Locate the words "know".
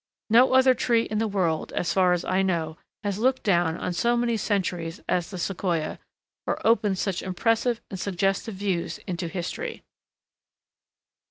2.41-2.77